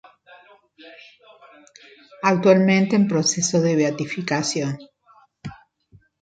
Actualmente 2.23 2.95
en 2.95 3.07
proceso 3.07 3.61
de 3.61 3.75
beatificación. 3.75 4.79